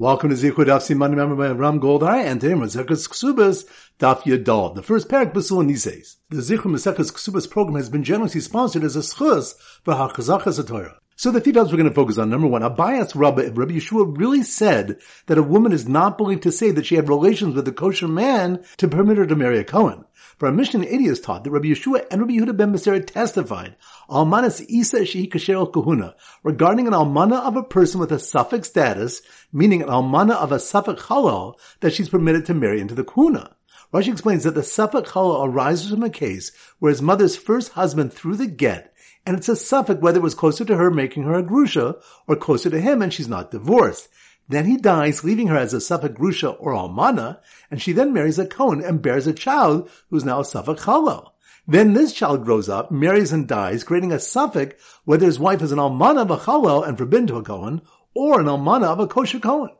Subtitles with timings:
[0.00, 4.74] Welcome to Zichud Daf Siman member by Ram Goldhar and today Maseches Ksubas Daf Yadal,
[4.74, 6.16] the first parak Basul Nises.
[6.30, 10.98] The Zichud Maseches Ksubas program has been generously sponsored as a schus for Hachazachas Torah.
[11.16, 12.30] So the few we're going to focus on.
[12.30, 16.44] Number one, Abayas Rabba, if Rabbi Yeshua really said that a woman is not believed
[16.44, 19.58] to say that she had relations with a kosher man to permit her to marry
[19.58, 20.06] a Cohen.
[20.40, 23.76] For our Mishnah 80 is taught that Rabbi Yeshua and Rabbi Yehuda ben Beseira testified,
[24.08, 29.20] Almanas Isa Shehi Kasher Kahuna, regarding an almana of a person with a suffix status,
[29.52, 33.54] meaning an almana of a suffix halal, that she's permitted to marry into the kahuna.
[33.92, 38.10] Rashi explains that the suffix halal arises from a case where his mother's first husband
[38.10, 38.94] threw the get,
[39.26, 42.34] and it's a suffix whether it was closer to her making her a grusha, or
[42.34, 44.08] closer to him and she's not divorced.
[44.50, 47.38] Then he dies, leaving her as a Safek Grusha or Almana,
[47.70, 51.30] and she then marries a Cohen and bears a child who's now a Suffolk Halal.
[51.68, 54.74] Then this child grows up, marries and dies, creating a suffix
[55.04, 57.80] whether his wife is an Almana of a Halal and forbidden to a Cohen,
[58.12, 59.70] or an Almana of a kosher Cohen.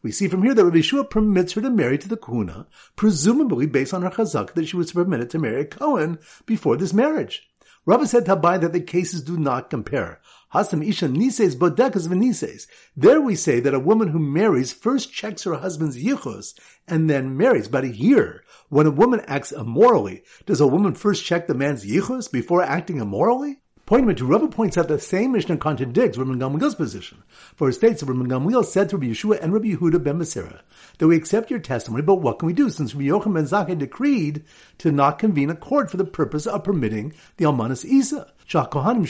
[0.00, 3.66] We see from here that Rabbi Yeshua permits her to marry to the Kuna, presumably
[3.66, 7.50] based on her chazak that she was permitted to marry a Cohen before this marriage.
[7.84, 10.20] Rabbi said to Abai that the cases do not compare.
[10.52, 12.66] Hasam Isha Nises Bodekas Venises.
[12.96, 17.36] There we say that a woman who marries first checks her husband's yichus and then
[17.36, 17.68] marries.
[17.68, 22.30] But here, when a woman acts immorally, does a woman first check the man's yichus
[22.30, 23.59] before acting immorally?
[23.90, 27.24] Pointing to Rabbi points out the same Mishnah contradicts Rabbi Gamliel's position.
[27.56, 30.60] For it states that Rabbi Gamliel said to Rabbi Yeshua and Rabbi Yehuda ben Beseira
[30.98, 33.76] that we accept your testimony, but what can we do since Rabbi Yochanan ben Zakkai
[33.76, 34.44] decreed
[34.78, 38.32] to not convene a court for the purpose of permitting the Almanas Isa?
[38.46, 39.04] For Kohanim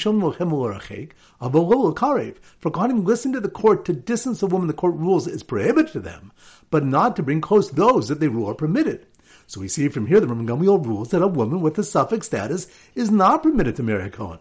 [3.04, 6.32] listen to the court to distance a woman the court rules is prohibited to them,
[6.70, 9.06] but not to bring close those that they rule are permitted.
[9.46, 12.28] So we see from here that Rabbi Gamliel rules that a woman with a suffix
[12.28, 14.38] status is not permitted to marry a Kohen.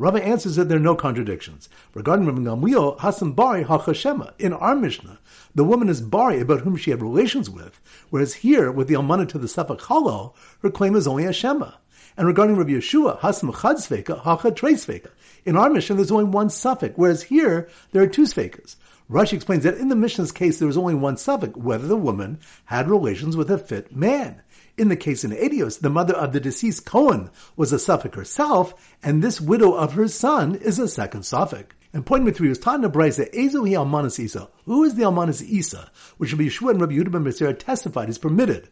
[0.00, 1.68] Rava answers that there are no contradictions.
[1.92, 5.18] Regarding Rabbi Gamliel, Hasan Bari HaChashema, in our Mishnah,
[5.56, 9.28] the woman is Bari about whom she had relations with, whereas here, with the Almana
[9.28, 11.72] to the Safak Halal, her claim is only a Shema.
[12.16, 15.10] And regarding Rabbi Yeshua, Hasam Chad Sveka, Hacha Trey Sveka.
[15.44, 18.76] In our Mishnah, there's only one suffix, whereas here, there are two Svekas.
[19.10, 22.38] Rashi explains that in the Mishnah's case, there was only one suffix, whether the woman
[22.66, 24.42] had relations with a fit man.
[24.78, 28.96] In the case in Eduyos, the mother of the deceased Cohen was a suffix herself,
[29.02, 31.74] and this widow of her son is a second suffix.
[31.92, 34.48] And point number three was Tana Ezo hi Almanas Isa.
[34.66, 35.90] Who is the Almanas Isa?
[36.18, 38.68] Which Rabbi Yeshua and Rabbi Yehuda ben Beseira testified is permitted.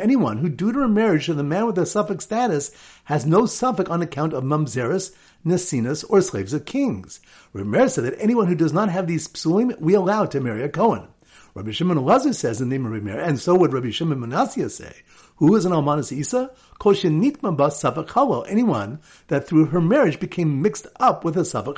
[0.00, 2.72] Anyone who, due to her marriage to the man with a suffix status,
[3.04, 5.14] has no suffix on account of mamzeres,
[5.46, 7.20] nesinas, or slaves of kings.
[7.54, 10.68] Rameir said that anyone who does not have these psulim, we allow to marry a
[10.68, 11.06] Cohen.
[11.58, 14.70] Rabbi Shimon Elazar says in the name of Rabbi and so would Rabbi Shimon Manasseh
[14.70, 14.92] say.
[15.38, 16.52] Who is an Almanas Isa?
[16.78, 21.74] Koshin nitma bas Savak anyone that through her marriage became mixed up with a Savak.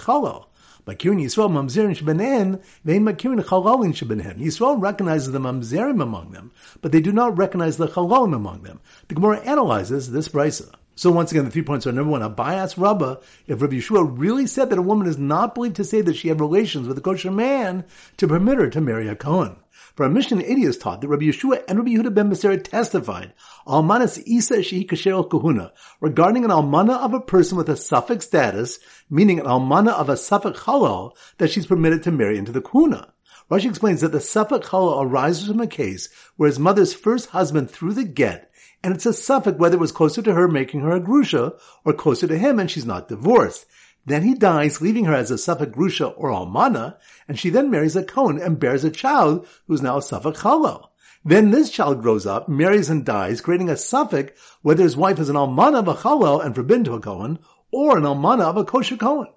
[0.86, 4.38] Makirin Yisrael mamzerin shebenen, vein makirin chalalin shebenen.
[4.38, 6.52] Yisrael recognizes the mamzerim among them,
[6.82, 8.80] but they do not recognize the chalalim among them.
[9.08, 10.74] The Gemara analyzes this brisa.
[11.00, 14.46] So once again, the three points are number one, Abayas Rabba, if Rabbi Yeshua really
[14.46, 17.00] said that a woman is not believed to say that she had relations with a
[17.00, 17.84] kosher man
[18.18, 19.56] to permit her to marry a Kohen.
[19.94, 23.32] For our Mishnah 80 is taught that Rabbi Yeshua and Rabbi Yehuda ben Beseira testified,
[23.66, 28.78] Almanas Isa Shehi Kasher Kahuna, regarding an almana of a person with a suffix status,
[29.08, 33.12] meaning an almana of a suffix halal, that she's permitted to marry into the kahuna.
[33.50, 37.70] Rashi explains that the suffix halal arises from a case where his mother's first husband
[37.70, 38.52] threw the get,
[38.82, 41.92] and it's a suffix whether it was closer to her making her a grusha, or
[41.92, 43.66] closer to him and she's not divorced.
[44.06, 46.96] Then he dies, leaving her as a Safek Grusha or Almana,
[47.28, 50.88] and she then marries a Cohen and bears a child who's now a Suffolk Halal.
[51.24, 55.28] Then this child grows up, marries and dies, creating a suffix whether his wife is
[55.28, 57.38] an Almana of a Halal and forbidden to a Cohen,
[57.70, 59.28] or an Almana of a kosher Cohen.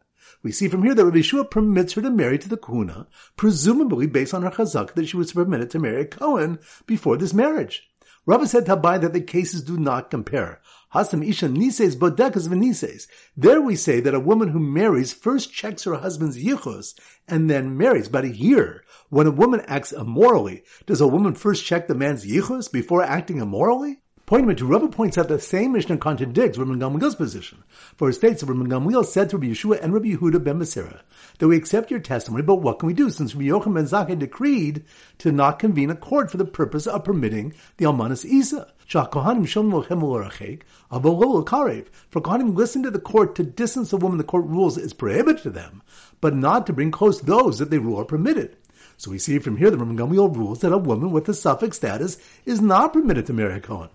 [0.44, 3.08] We see from here that Rabbi Yeshua permits her to marry to the Kuna,
[3.38, 7.34] presumably based on her chazak that she was permitted to marry a Cohen before this
[7.34, 7.90] marriage.
[8.26, 10.62] Rabbi said to Abai that the cases do not compare.
[10.94, 13.08] Hasam Isha Nises Bodekas Venises.
[13.36, 16.98] There we say that a woman who marries first checks her husband's yichus
[17.28, 18.08] and then marries.
[18.08, 22.72] But here, when a woman acts immorally, does a woman first check the man's yichus
[22.72, 24.03] before acting immorally?
[24.34, 27.64] Pointing to Rabbi points out the same Mishnah contradicts Rabbi Gamliel's position.
[27.96, 31.02] For it states that Rabbi Gamliel said to Rabbi Yeshua and Rabbi Yehuda ben Beseira
[31.38, 34.18] that we accept your testimony, but what can we do since Rabbi Yochanan ben Zakkai
[34.18, 34.86] decreed
[35.20, 38.74] to not convene a court for the purpose of permitting the Almanas Isa?
[38.88, 39.46] For Kohanim
[42.56, 45.84] listen to the court to distance a woman the court rules is prohibited to them,
[46.22, 48.58] but not to bring close those that they rule are permitted.
[48.98, 51.78] So we see from here that Rabbi Gamliel rules that a woman with a suffix
[51.78, 53.90] status is not permitted to marry a Kohen.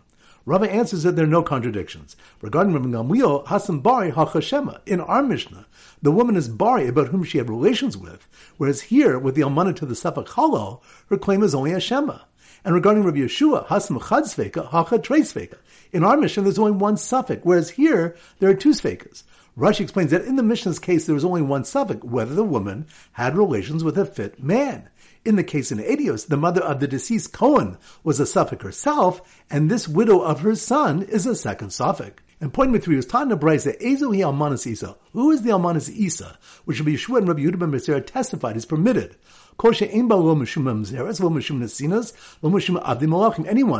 [0.49, 2.17] Rava answers that there are no contradictions.
[2.41, 5.67] Regarding Rabbi Gamliel, Hasan Bari HaChashema, in our Mishnah,
[6.01, 9.77] the woman is Bari about whom she had relations with, whereas here, with the Almana
[9.77, 10.81] to the Safak Halal,
[11.11, 12.21] her claim is only a Shema.
[12.65, 15.59] And regarding Rabbi Yeshua, Hasam Chad Sveka, Hacha.
[15.93, 19.25] In our Mishnah, there's only one suffix, whereas here, there are two Svekas.
[19.59, 22.87] Rashi explains that in the Mishnah's case, there was only one suffix, whether the woman
[23.13, 24.89] had relations with a fit man.
[25.25, 29.21] In the case in Eduyos, the mother of the deceased Cohen was a suffix herself,
[29.51, 32.23] and this widow of her son is a second suffix.
[32.41, 34.97] And point number three was Tana Braisa, Ezo hi Almanas Isa.
[35.13, 36.39] Who is the Almanas Isa?
[36.65, 39.17] Which Rabbi Yeshua and Rabbi Yehuda ben Beseira testified is permitted.
[39.61, 40.05] Anyone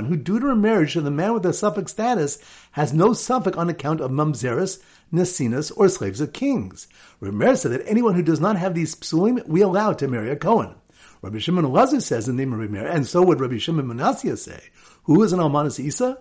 [0.05, 2.39] who, due to a marriage to the man with a suffix status,
[2.73, 4.83] has no suffix on account of mamzeres,
[5.13, 6.89] nesinas, or slaves of kings.
[7.23, 10.37] Remer said that anyone who does not have these psulim, we allow to marry a
[10.37, 10.75] Cohen.
[11.23, 14.37] Rabbi Shimon Elazar says in the name of Remer, and so would Rabbi Shimon Manasseh
[14.37, 14.61] say,
[15.05, 16.19] who is an Almanas Isa?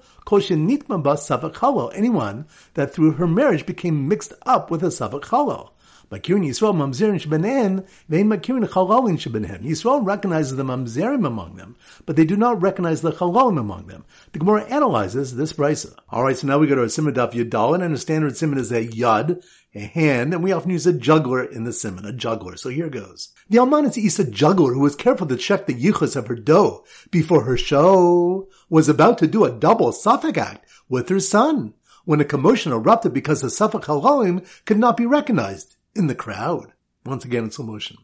[1.95, 2.45] Anyone
[2.75, 5.71] that through her marriage became mixed up with a Chalal.
[6.09, 9.17] Makirin Yisrael mamzerin shebenen, vein makirin chalalin.
[9.61, 11.75] Yisrael recognizes the mamzerim among them,
[12.05, 14.05] but they do not recognize the chalalim among them.
[14.31, 15.97] The Gemara analyzes this brisa.
[16.09, 18.57] All right, so now we go to a simon daf yudalin, and a standard simon
[18.57, 19.43] is a yud,
[19.75, 22.55] a hand, and we often use a juggler in the simon, a juggler.
[22.55, 23.33] So here goes.
[23.49, 27.43] The Almanis Isa juggler, who was careful to check the yichus of her dough before
[27.43, 31.73] her show, was about to do a double suffix act with her son
[32.05, 36.73] when a commotion erupted because the suffix halalim could not be recognized in the crowd.
[37.05, 37.97] Once again in slow motion.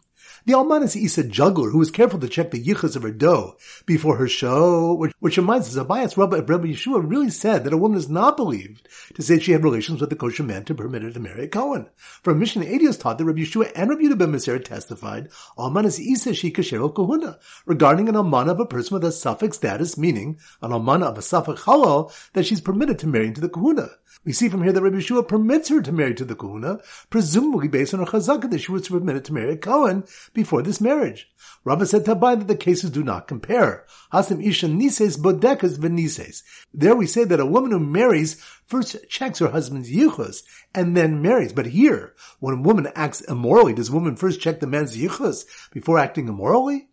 [0.46, 4.18] The Almanis Isa juggler who was careful to check the yichus of her dough before
[4.18, 7.98] her show, which, which reminds us, Abayas Rabbi, Rabbi Yeshua really said that a woman
[7.98, 11.12] is not believed to say she had relations with the kosher man to permit her
[11.12, 11.90] to marry a Cohen.
[11.98, 16.34] For Mishnah Eduyos taught that Rabbi Yeshua and Rabbi Yehuda ben Maser testified, Almanis Isa
[16.34, 20.72] she kashero kohuna, regarding an almana of a person with a suffix status, meaning an
[20.72, 23.90] almana of a suffix halal, that she's permitted to marry into the kahuna.
[24.26, 26.80] We see from here that Rabbi Yeshua permits her to marry to the kahuna,
[27.10, 30.80] presumably based on her chazakah that she was permitted to marry a Cohen before this
[30.80, 31.30] marriage.
[31.66, 33.86] Rabbi said Tabai that the cases do not compare.
[34.14, 36.42] Hasim Isha Nises Bodekas Venises.
[36.74, 40.44] There we say that a woman who marries first checks her husband's yichus
[40.74, 41.52] and then marries.
[41.52, 45.46] But here, when a woman acts immorally, does a woman first check the man's yichus
[45.72, 46.88] before acting immorally?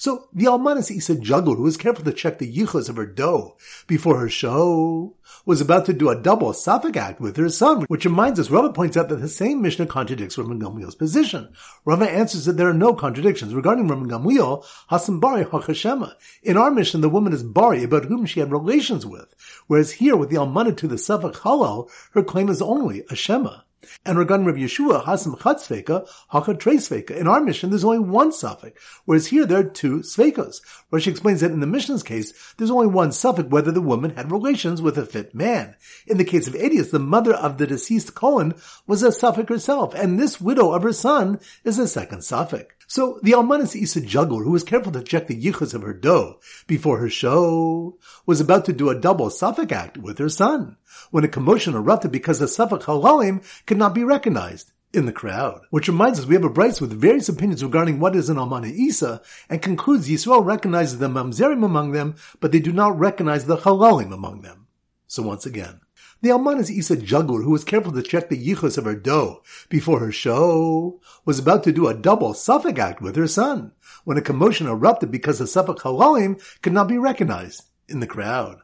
[0.00, 3.58] So the Almanis Isa juggler, who was careful to check the yichus of her dough
[3.86, 5.14] before her show,
[5.44, 8.72] was about to do a double suffix act with her son, which reminds us, Rava
[8.72, 11.52] points out that the same Mishnah contradicts Rabban Gamliel's position.
[11.84, 13.52] Rava answers that there are no contradictions.
[13.54, 16.14] Regarding Rabban Gamliel, Hasan Bari HaChashema.
[16.42, 19.34] In our Mishnah, the woman is Bari, about whom she had relations with,
[19.66, 23.58] whereas here, with the Almanah to the suffix Halal, her claim is only a Shema.
[24.04, 27.16] And regarding Rabbi Yeshua, Hasam Chad Sveka, Haka Tre Sveka.
[27.16, 30.60] In our mission, there's only one suffix, whereas here there are two Svekos.
[30.92, 34.30] Rashi explains that in the mission's case, there's only one suffix whether the woman had
[34.30, 35.76] relations with a fit man.
[36.06, 38.54] In the case of Eduyos, the mother of the deceased Cohen
[38.86, 42.74] was a suffix herself, and this widow of her son is a second suffix.
[42.90, 46.40] So the Almanis Isa juggler, who was careful to check the yichus of her dough
[46.66, 47.96] before her show,
[48.26, 50.76] was about to do a double suffix act with her son,
[51.12, 55.60] when a commotion erupted because the suffix halalim could not be recognized in the crowd.
[55.70, 58.72] Which reminds us we have a brisa with various opinions regarding what is an Almana
[58.72, 63.58] Isa, and concludes Yisrael recognizes the Mamzerim among them, but they do not recognize the
[63.58, 64.66] Halalim among them.
[65.06, 65.80] So once again,
[66.22, 70.00] the Almanas Isa juggler, who was careful to check the yichus of her dough before
[70.00, 73.72] her show, was about to do a double suffix act with her son,
[74.04, 78.58] when a commotion erupted because the suffix halalim could not be recognized in the crowd.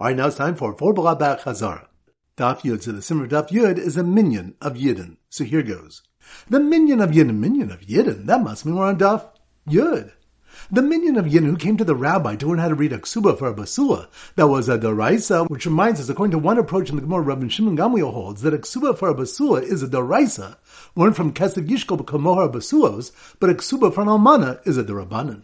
[0.00, 1.86] Alright, now it's time for four Balabak Chazara.
[2.36, 5.16] Daf Yud, so the Simmer Daf Yud is a minyan of Yidden.
[5.28, 6.02] So here goes.
[6.48, 9.28] The minyan of Yidden, minyan of Yidden, that must mean we're on Daf
[9.68, 10.12] Yud.
[10.70, 12.98] The minyan of Yin who came to the rabbi to learn how to read a
[12.98, 16.90] ksuba for a basua, that was a daraisa, which reminds us, according to one approach
[16.90, 19.88] in the Gemara, Rabbi Shimon Gamliel holds that a ksuba for a basua is a
[19.88, 20.56] daraisa,
[20.96, 25.42] learned from Kesef Yishkol B'Kamohar Basuos, but a ksuba for an almana is a darabanan.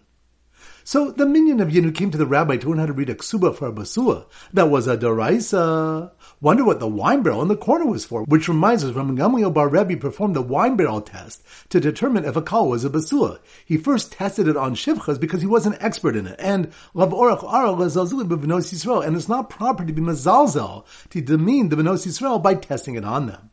[0.88, 3.14] So the minyan of Yinu came to the rabbi to learn how to read a
[3.14, 4.24] ksuba for a basua.
[4.54, 6.12] That was a daraisa.
[6.40, 9.52] Wonder what the wine barrel in the corner was for, which reminds us when Gamliel
[9.52, 13.38] Bar Rebbe performed the wine barrel test to determine if a kal was a basua.
[13.66, 17.10] He first tested it on shivchas because he was an expert in it, and lav
[17.10, 22.42] orach ara Yisrael, and it's not proper to be mazalzel to demean the benos Yisrael
[22.42, 23.50] by testing it on them.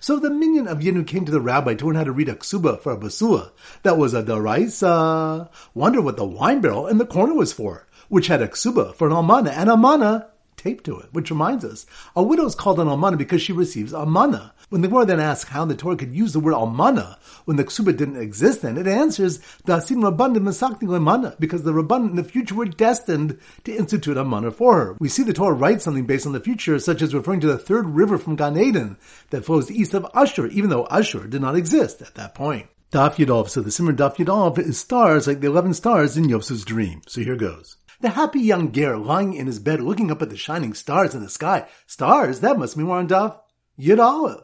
[0.00, 2.34] So the minyan of Yinu came to the rabbi to learn how to read a
[2.34, 3.50] ksuba for a basua.
[3.82, 5.48] That was a daraisa.
[5.74, 9.08] Wonder what the wine barrel in the corner was for, which had a ksuba for
[9.08, 10.26] an almana, and almana
[10.64, 11.84] taped to it, which reminds us,
[12.16, 14.52] a widow is called an almana because she receives almana.
[14.70, 17.64] When the Gemara then asks how the Torah could use the word almana when the
[17.64, 22.24] ksuba didn't exist then, it answers, Dasin rabbanim masakting almana, because the rabbanim in the
[22.24, 24.96] future were destined to institute almana for her.
[24.98, 27.58] We see the Torah write something based on the future, such as referring to the
[27.58, 28.96] third river from Gan Eden
[29.30, 32.68] that flows east of Ashur, even though Ashur did not exist at that point.
[32.90, 33.48] Daf Yudov.
[33.50, 37.02] So the Simmer Daf Yudov is stars like the 11 stars in Yosef's dream.
[37.06, 37.76] So here goes.
[38.04, 41.22] The happy young ger lying in his bed looking up at the shining stars in
[41.22, 41.66] the sky.
[41.86, 42.40] Stars?
[42.40, 44.42] That must mean we're on Yud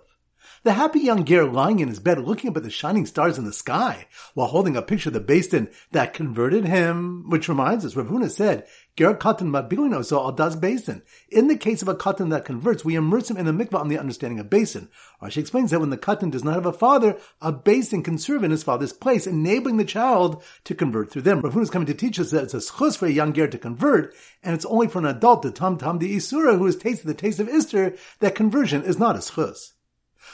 [0.63, 3.45] The happy young ger lying in his bed looking up at the shining stars in
[3.45, 7.95] the sky while holding a picture of the basin that converted him, which reminds us,
[7.95, 8.67] Rav Huna said,
[9.01, 11.01] Ger katan mabiguino so al das basin.
[11.31, 13.89] In the case of a katan that converts, we immerse him in a mikvah on
[13.89, 14.91] the understanding of basin.
[15.23, 18.45] Rashi explains that when the katan does not have a father, a basin can serve
[18.45, 21.41] in his father's place, enabling the child to convert through them.
[21.41, 23.57] Rav is coming to teach us that it's a schus for a young ger to
[23.57, 27.07] convert, and it's only for an adult, the tam tam the isura, who has tasted
[27.07, 29.73] the taste of Easter, that conversion is not a schus.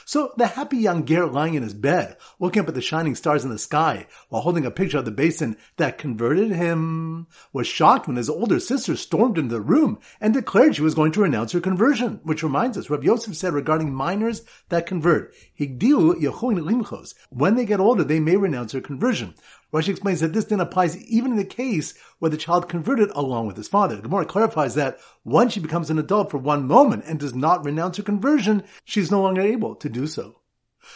[0.05, 3.43] So the happy young ger lying in his bed, looking up at the shining stars
[3.43, 8.07] in the sky, while holding a picture of the basin that converted him, was shocked
[8.07, 11.51] when his older sister stormed into the room and declared she was going to renounce
[11.51, 12.19] her conversion.
[12.23, 15.33] Which reminds us, Rabbi Yosef said regarding minors that convert.
[15.57, 19.33] When they get older, they may renounce their conversion.
[19.73, 23.47] Rashi explains that this then applies even in the case where the child converted along
[23.47, 23.95] with his father.
[23.95, 27.65] The Gemara clarifies that once she becomes an adult for one moment and does not
[27.65, 30.41] renounce her conversion, she is no longer able to do so.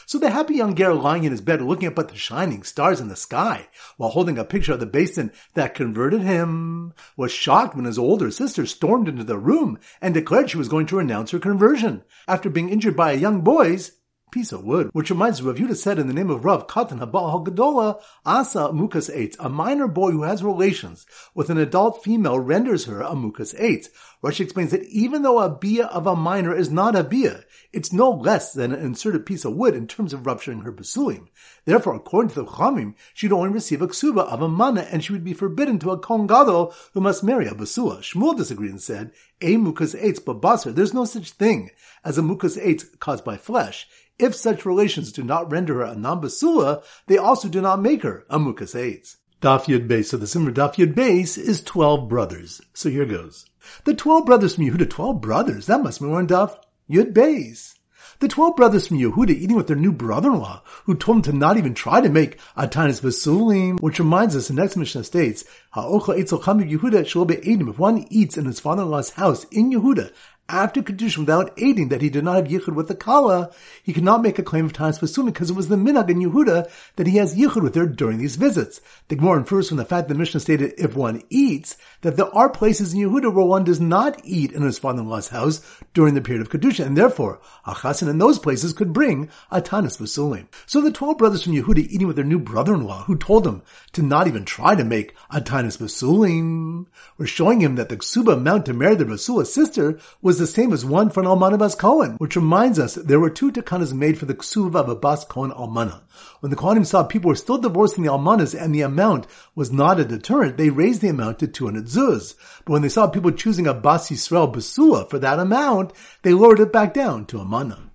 [0.06, 3.02] So the happy young ger lying in his bed looking up at the shining stars
[3.02, 7.76] in the sky while holding a picture of the basin that converted him was shocked
[7.76, 11.32] when his older sister stormed into the room and declared she was going to renounce
[11.32, 12.04] her conversion.
[12.28, 13.92] After being injured by a young boy's
[14.32, 17.46] piece of wood, which reminds of Yehuda said in the name of Rav Katan Habal
[17.46, 19.36] Hagadola Asa Mukas Eitz.
[19.40, 23.90] A minor boy who has relations with an adult female renders her a Mukas Eitz.
[24.24, 27.92] Rashi explains that even though a bia of a minor is not a bia, it's
[27.92, 31.28] no less than an inserted piece of wood in terms of rupturing her basulim.
[31.66, 35.12] Therefore, according to the Chamim, she'd only receive a ksuba of a mana, and she
[35.12, 38.00] would be forbidden to a kohen gadol who must marry a basua.
[38.00, 39.12] Shmuel disagreed and said,
[39.42, 41.72] "A mukas eitz but basar." There's no such thing
[42.04, 43.88] as a mukas eitz caused by flesh.
[44.22, 48.24] If such relations do not render her a non-basua, they also do not make her
[48.30, 49.18] a mukas eitz.
[49.42, 50.06] Daf Yud Beis.
[50.06, 52.62] So the Simmer Daf Yud Beis is 12 brothers.
[52.76, 53.48] So here goes.
[53.86, 55.66] The 12 brothers from Yehuda, 12 brothers.
[55.66, 56.56] That must be one Daf
[56.88, 57.74] Yud Beis.
[58.20, 61.58] The 12 brothers from Yehuda eating with their new brother-in-law, who told them to not
[61.58, 66.40] even try to make Atanis Basulim, which reminds us, the next Mishnah states, Ha'ocha Eitzel
[66.40, 70.12] Yehuda Shalobe Edim, If one eats in his father-in-law's house in Yehuda,
[70.52, 74.04] after Kedushin without aiding that he did not have Yichud with the Kala, he could
[74.04, 77.08] not make a claim of Tanis Basumi because it was the Minag in Yehuda that
[77.08, 78.82] he has Yichud with her during these visits.
[79.08, 82.34] The Gemara infers from the fact that the Mishnah stated if one eats, that there
[82.36, 85.62] are places in Yehuda where one does not eat in his father-in-law's house
[85.94, 89.62] during the period of Kedushin, and therefore, a Chasen in those places could bring a
[89.62, 90.48] Tanis Basulim.
[90.66, 93.62] So the twelve brothers from Yehuda eating with their new brother-in-law, who told them
[93.94, 98.34] to not even try to make a Tanis Basulim, were showing him that the Ksuba
[98.34, 101.76] amount to marry their Basula's sister was the same as one for an Almana Bas
[101.76, 105.24] Cohen, which reminds us there were two takanas made for the ksuva of a Bas
[105.24, 106.02] Cohen Almana.
[106.40, 110.00] When the Kohanim saw people were still divorcing the Almanas and the amount was not
[110.00, 112.34] a deterrent, they raised the amount to 200 zuz.
[112.66, 115.94] But when they saw people choosing a Bas Yisrael Basua for that amount,
[116.24, 117.92] they lowered it back down to a mana.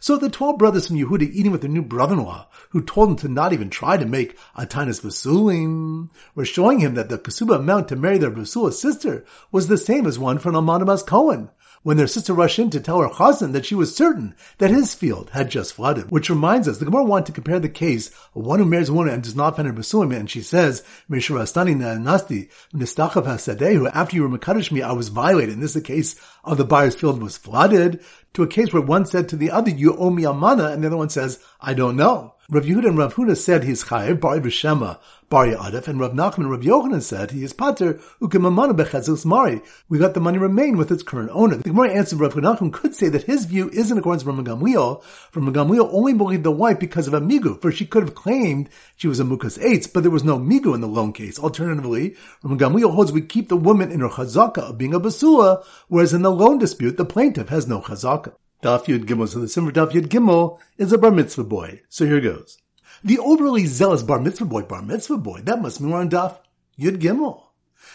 [0.00, 3.28] So the twelve brothers from Yehuda eating with their new brother-in-law, who told them to
[3.28, 7.88] not even try to make a Tanis Basulim, were showing him that the Kasuba amount
[7.88, 11.50] to marry their Basula's sister was the same as one for an Almanabas Cohen
[11.82, 14.94] when their sister rushed in to tell her husband that she was certain that his
[14.94, 16.10] field had just flooded.
[16.10, 18.92] Which reminds us, the Gemara wanted to compare the case of one who marries a
[18.92, 24.16] woman and does not find her basuim, and she says, Mishurastani nasti nistachav hasadehu, after
[24.16, 25.54] you were Makadish me, I was violated.
[25.54, 28.02] And this is the case of the buyer's field was flooded,
[28.34, 30.82] to a case where one said to the other, you owe me a mana, and
[30.82, 32.34] the other one says, I don't know.
[32.50, 34.98] Rav Yehuda and Rav Huna said he's chayiv, bari v'shema,
[35.28, 39.60] bari adif, and Rav Nachman and Rav Yochanan said he is pater, ukemamana bechazils mari.
[39.88, 41.56] We got the money remain with its current owner.
[41.56, 44.46] The Gemara answered Rav Nachman could say that his view is in accordance with Rav
[44.46, 45.02] Gamliel.
[45.32, 48.68] From Gamliel only believed the wife because of a migu, for she could have claimed
[48.96, 51.40] she was a mukas eitz, but there was no migu in the loan case.
[51.40, 55.64] Alternatively, Rav Gamliel holds we keep the woman in her chazaka of being a basula,
[55.88, 58.32] whereas in the loan dispute, the plaintiff has no chazaka.
[58.62, 59.28] Daf Yud Gimel.
[59.28, 61.82] So the Simmer Daf Yud Gimel is a bar mitzvah boy.
[61.88, 62.58] So here goes.
[63.04, 66.38] The overly zealous bar mitzvah boy, bar mitzvah boy, that must mean we're on Daf
[66.78, 67.47] Yud Gimel.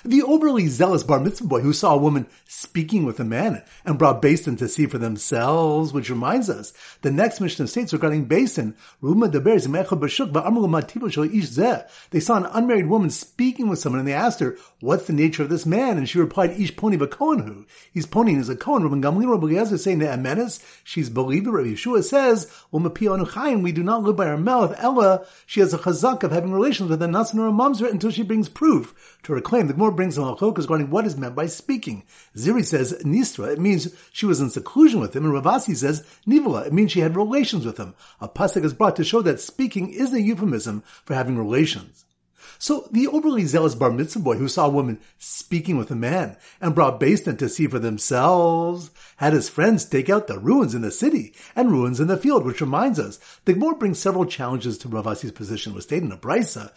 [0.06, 3.98] The overly zealous bar mitzvah boy who saw a woman speaking with a man and
[3.98, 8.76] brought Basin to see for themselves, which reminds us, the next Mishnah states regarding Basin,
[9.02, 9.10] they
[12.20, 15.50] saw an unmarried woman speaking with someone and they asked her, what's the nature of
[15.50, 15.98] this man?
[15.98, 16.98] And she replied, Ish poni
[17.46, 17.66] who?
[17.94, 18.84] He's pony is a Kohen.
[18.84, 21.48] Rabban Gamliel Rabbi Eliezer saying to Amenes, she's believed.
[21.48, 24.76] Rabbi Yeshua says, we do not live by our mouth.
[24.78, 28.12] Ella, she has a chazak of having relations with a nasan or a mamzer until
[28.12, 29.73] she brings proof to her claim.
[29.74, 32.04] The Gemara brings a halachok regarding what is meant by speaking.
[32.38, 36.68] Ziri says nistra, it means she was in seclusion with him, and Ravasi says nivola,
[36.68, 37.96] it means she had relations with him.
[38.22, 42.03] A pasuk is brought to show that speaking is a euphemism for having relations.
[42.64, 46.38] So the overly zealous bar mitzvah boy who saw a woman speaking with a man
[46.62, 50.82] and brought Basin to see for themselves had his friends take out the ruins in
[50.82, 54.78] the city and ruins in the field, which reminds us, the Gemara brings several challenges
[54.78, 55.74] to Ravasi's position.
[55.74, 56.72] It was stated in a brisa,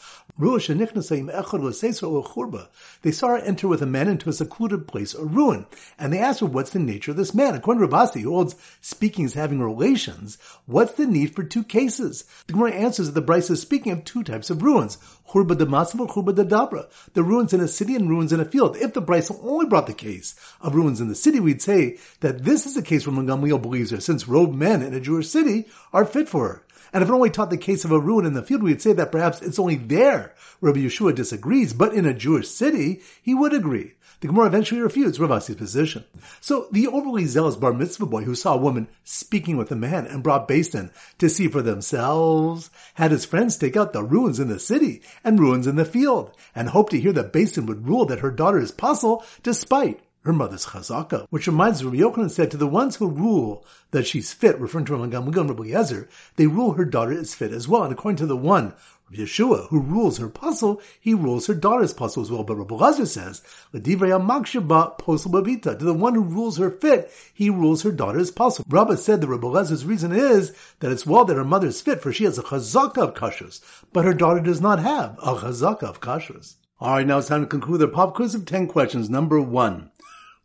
[3.03, 5.67] they saw her enter with a man into a secluded place, a ruin,
[6.01, 7.55] and they asked her, what's the nature of this man?
[7.55, 12.25] According to Ravasi, who holds speaking as having relations, what's the need for two cases?
[12.49, 14.99] The Gemara answers that the brisa is speaking of two types of ruins,
[15.33, 18.77] churba de the ruins in a city and ruins in a field.
[18.77, 22.45] If the brisa only brought the case of ruins in the city, we'd say that
[22.45, 25.67] this is a case where Gamliel believes her, since robed men in a Jewish city
[25.93, 26.66] are fit for her.
[26.97, 28.95] And if it only taught the case of a ruin in the field, we'd say
[28.95, 33.53] that perhaps it's only there Rabbi Yeshua disagrees, but in a Jewish city, he would
[33.53, 33.93] agree.
[34.21, 36.07] The Gemara eventually refutes Ravasi's position.
[36.41, 40.07] So the overly zealous bar mitzvah boy who saw a woman speaking with a man
[40.07, 44.49] and brought Basin to see for themselves had his friends take out the ruins in
[44.49, 48.07] the city and ruins in the field and hoped to hear that Basin would rule
[48.07, 52.57] that her daughter is puzzle despite her mother's chazaka, which reminds Rabbi Yochanan said to
[52.57, 56.73] the ones who rule that she's fit, referring to Gamliel and Rabbi Yezer, they rule
[56.73, 57.85] her daughter is fit as well.
[57.85, 58.75] And according to the one,
[59.09, 62.43] Rabbi Yeshua, who rules her puzzle, he rules her daughter's puzzle as well.
[62.43, 63.41] But Rabbi Lazar says,
[63.73, 68.65] To the one who rules her fit, he rules her daughter's puzzle.
[68.69, 72.03] Rabbi said that Rabbi Lazar's reason is that it's well that her mother is fit,
[72.03, 73.61] for she has a chazaka of kashrus,
[73.93, 76.57] but her daughter does not have a chazaka of kashrus.
[76.79, 79.09] Alright, now it's time to conclude the pop quiz of 10 questions.
[79.09, 79.91] Number one.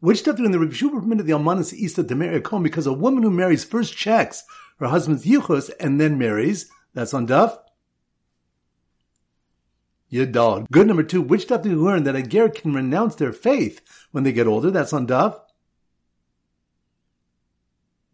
[0.02, 2.88] Which stuff do in the Shua permitted the Almanas Isa to marry a Kohen because
[2.88, 4.44] a woman who marries first checks
[4.80, 6.70] her husband's yichus and then marries.
[6.96, 7.60] That's on Duff.
[10.12, 10.70] Yadal.
[10.72, 11.22] Good number two.
[11.22, 13.82] Which stuff did we learn that a ger can renounce their faith
[14.12, 14.72] when they get older?
[14.72, 15.40] That's on Duff.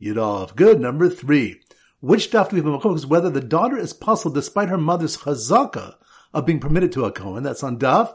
[0.01, 0.53] Yadal.
[0.57, 1.61] Good number three.
[2.01, 5.95] Which stuff do we have is whether the daughter is puzzled despite her mother's chazaka
[6.33, 7.43] of being permitted to a Kohen.
[7.43, 8.13] That's on Duff.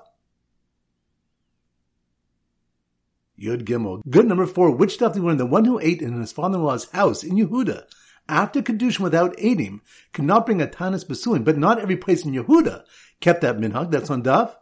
[3.41, 4.03] Yud Gimel.
[4.09, 4.71] Good number four.
[4.71, 5.39] Which stuff did we learn?
[5.39, 7.85] The one who ate in his father-in-law's house in Yehuda
[8.29, 9.81] after Kedushin without eating
[10.13, 12.85] cannot bring a Tanis Basuin, but not every place in Yehuda
[13.21, 13.91] kept that minhag.
[13.91, 14.55] That's on Daf.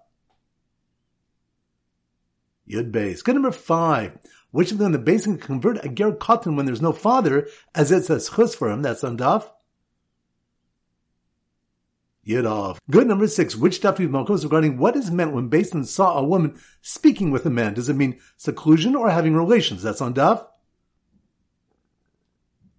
[2.68, 3.22] Yud Beis.
[3.24, 4.18] Good number five.
[4.52, 7.92] Which of them the basin can convert a ger cotton when there's no father, as
[7.92, 8.82] it says chus for him?
[8.82, 9.48] That's on Daf.
[12.26, 12.78] Yidov.
[12.90, 13.56] Good number six.
[13.56, 17.50] Which daf Malkos regarding what is meant when Basin saw a woman speaking with a
[17.50, 17.74] man?
[17.74, 19.82] Does it mean seclusion or having relations?
[19.82, 20.46] That's on daf.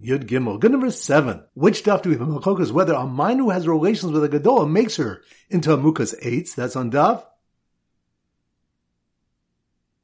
[0.01, 0.59] Yud Gimel.
[0.59, 1.43] Good number seven.
[1.53, 2.71] Which daf do we have Malkos?
[2.71, 6.53] Whether a mine who has relations with a Gadola makes her into a Mukas eights.
[6.53, 7.25] That's on daf.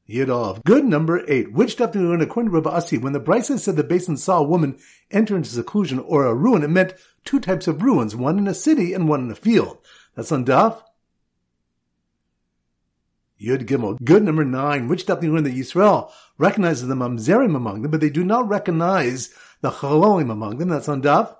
[0.10, 0.63] Yidov.
[0.63, 1.52] Good number eight.
[1.52, 2.97] Which daf do we learn according to Rabbi Asi?
[2.97, 4.80] When the Brisa said the Basin saw a woman
[5.12, 6.93] enter into seclusion or a ruin, it meant
[7.28, 9.78] two types of ruins, one in a city and one in a field.
[10.16, 10.82] That's on Daf.
[13.40, 14.04] Yud Gimel.
[14.04, 14.88] Good number nine.
[14.88, 16.10] Which daf learn that Yisrael
[16.40, 20.70] recognizes the Mamzerim among them, but they do not recognize the Chalolim among them?
[20.70, 21.36] That's on Daf.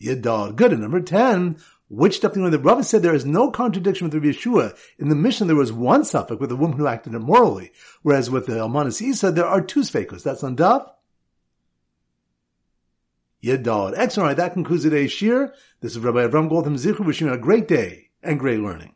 [0.00, 0.56] Yidal.
[0.56, 0.72] Good.
[0.72, 1.58] And number ten.
[1.90, 4.76] Which stuff the Rabbi said there is no contradiction with Rabbi Yeshua.
[4.98, 8.46] In the mission, there was one suffix with a woman who acted immorally, whereas with
[8.46, 10.22] the Almanis Isa, there are two sfekos.
[10.22, 10.90] That's on Daf.
[13.44, 13.92] Yedal.
[13.96, 14.28] Excellent.
[14.28, 15.52] Right, that concludes today's shir.
[15.80, 18.92] This is Rabbi Avram Goldham Zichu wishing you a great day and great learning.